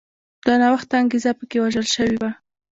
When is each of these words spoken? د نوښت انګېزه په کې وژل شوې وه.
د 0.45 0.47
نوښت 0.61 0.89
انګېزه 0.99 1.31
په 1.39 1.43
کې 1.49 1.57
وژل 1.63 1.85
شوې 1.95 2.15
وه. 2.21 2.31